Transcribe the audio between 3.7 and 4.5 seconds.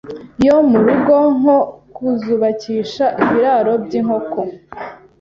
by’inkoko